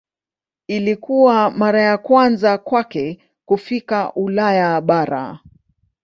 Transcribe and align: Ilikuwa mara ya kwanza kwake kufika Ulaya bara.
Ilikuwa 0.67 1.51
mara 1.51 1.81
ya 1.81 1.97
kwanza 1.97 2.57
kwake 2.57 3.19
kufika 3.45 4.13
Ulaya 4.13 4.81
bara. 4.81 5.39